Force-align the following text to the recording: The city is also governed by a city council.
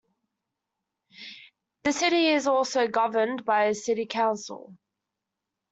The 1.83 1.93
city 1.93 2.29
is 2.29 2.47
also 2.47 2.87
governed 2.87 3.45
by 3.45 3.65
a 3.65 3.75
city 3.75 4.07
council. 4.07 4.75